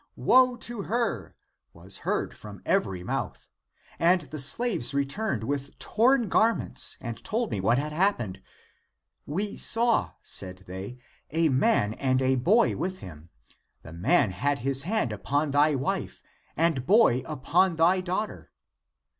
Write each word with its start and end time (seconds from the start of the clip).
Woe 0.17 0.55
to 0.57 0.81
her! 0.81 1.35
was 1.73 1.97
heard 1.99 2.35
from 2.35 2.63
every 2.65 3.03
mouth. 3.03 3.49
And 3.99 4.21
the 4.21 4.39
slaves 4.39 4.95
returned 4.95 5.43
with 5.43 5.77
torn 5.77 6.27
garments 6.27 6.97
and 6.99 7.23
told 7.23 7.51
me 7.51 7.59
what 7.59 7.77
had 7.77 7.91
happened. 7.91 8.41
We 9.27 9.57
saw, 9.57 10.13
said 10.23 10.63
they, 10.65 10.97
a 11.29 11.49
man 11.49 11.93
and 11.93 12.19
a 12.19 12.33
boy 12.35 12.75
with 12.75 12.97
him; 13.01 13.29
the 13.83 13.93
man 13.93 14.31
had 14.31 14.57
his 14.65 14.81
hand 14.89 15.13
upon 15.13 15.51
thy 15.51 15.75
wife, 15.75 16.23
the 16.57 16.71
boy 16.83 17.19
upon 17.27 17.75
thy 17.75 18.01
daughter. 18.01 18.49